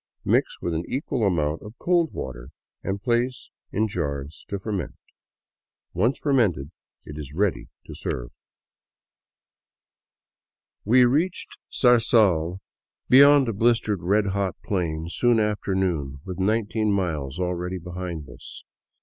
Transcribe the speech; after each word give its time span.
Mix 0.25 0.59
with 0.59 0.73
an 0.73 0.83
equal 0.87 1.21
amount 1.23 1.61
of 1.61 1.77
cold 1.77 2.11
water 2.11 2.49
and 2.81 2.99
place 3.03 3.51
in 3.71 3.87
jars 3.87 4.43
to 4.49 4.57
ferment 4.57 4.95
Once 5.93 6.17
fermented, 6.17 6.71
it 7.05 7.19
is 7.19 7.33
ready 7.35 7.67
to 7.85 7.93
serve." 7.93 8.31
72 10.85 10.87
ALONG 10.87 10.87
THE 10.87 10.87
CAUCA 10.87 10.87
VALLEY 10.87 11.05
We 11.05 11.05
reached 11.23 11.57
Zarzal, 11.71 12.61
beyond 13.09 13.47
a 13.49 13.53
blistered, 13.53 14.01
red 14.01 14.25
hot 14.33 14.55
plain, 14.63 15.05
soon 15.07 15.39
after 15.39 15.75
noon, 15.75 16.19
with 16.25 16.39
nineteen 16.39 16.91
miles 16.91 17.39
already 17.39 17.77
behind 17.77 18.27
us. 18.27 18.63